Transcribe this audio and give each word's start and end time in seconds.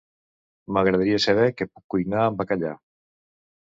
M'agradaria 0.77 1.21
saber 1.27 1.47
què 1.61 1.71
puc 1.71 1.87
cuinar 1.97 2.27
amb 2.27 2.43
bacallà. 2.45 2.77